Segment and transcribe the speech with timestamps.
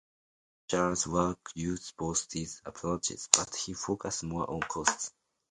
[0.73, 5.11] Marshall's work used both these approaches, but he focused more on costs.